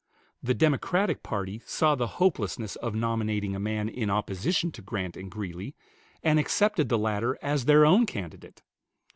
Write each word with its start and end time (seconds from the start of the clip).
The 0.41 0.55
Democratic 0.55 1.21
party 1.21 1.61
saw 1.67 1.93
the 1.93 2.07
hopelessness 2.17 2.75
of 2.77 2.95
nominating 2.95 3.55
a 3.55 3.59
man 3.59 3.87
in 3.87 4.09
opposition 4.09 4.71
to 4.71 4.81
Grant 4.81 5.15
and 5.15 5.29
Greeley, 5.29 5.75
and 6.23 6.39
accepted 6.39 6.89
the 6.89 6.97
latter 6.97 7.37
as 7.43 7.65
their 7.65 7.85
own 7.85 8.07
candidate. 8.07 8.63